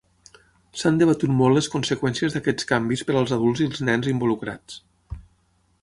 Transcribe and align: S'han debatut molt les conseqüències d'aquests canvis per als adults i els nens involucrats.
S'han 0.83 0.95
debatut 1.01 1.33
molt 1.41 1.57
les 1.59 1.67
conseqüències 1.75 2.37
d'aquests 2.37 2.67
canvis 2.73 3.05
per 3.11 3.17
als 3.21 3.35
adults 3.39 3.63
i 3.65 3.69
els 3.73 3.87
nens 3.91 4.11
involucrats. 4.15 4.81